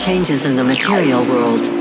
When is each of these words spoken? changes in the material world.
changes 0.00 0.46
in 0.46 0.56
the 0.56 0.64
material 0.64 1.22
world. 1.26 1.79